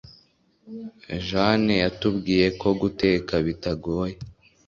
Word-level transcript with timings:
Jane 1.27 1.73
yatubwiye 1.83 2.45
ko 2.61 2.69
guteka 2.81 3.33
bitagoye 3.45 4.15